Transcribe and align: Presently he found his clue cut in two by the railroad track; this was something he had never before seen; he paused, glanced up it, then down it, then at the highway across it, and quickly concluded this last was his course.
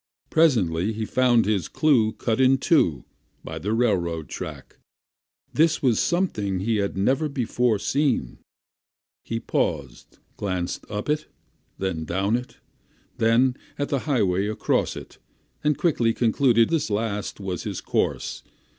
Presently 0.31 0.93
he 0.93 1.05
found 1.05 1.45
his 1.45 1.67
clue 1.67 2.13
cut 2.13 2.41
in 2.41 2.57
two 2.57 3.05
by 3.43 3.59
the 3.59 3.71
railroad 3.71 4.29
track; 4.29 4.77
this 5.53 5.83
was 5.83 5.99
something 5.99 6.57
he 6.61 6.77
had 6.77 6.97
never 6.97 7.29
before 7.29 7.77
seen; 7.77 8.39
he 9.23 9.39
paused, 9.39 10.17
glanced 10.37 10.89
up 10.89 11.07
it, 11.07 11.27
then 11.77 12.03
down 12.03 12.35
it, 12.35 12.57
then 13.19 13.55
at 13.77 13.89
the 13.89 13.99
highway 14.09 14.47
across 14.47 14.95
it, 14.95 15.19
and 15.63 15.77
quickly 15.77 16.15
concluded 16.15 16.69
this 16.69 16.89
last 16.89 17.39
was 17.39 17.61
his 17.61 17.79
course. 17.79 18.41